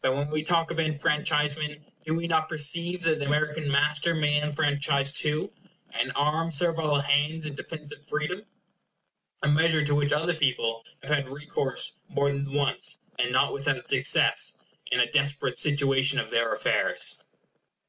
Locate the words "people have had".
10.34-11.28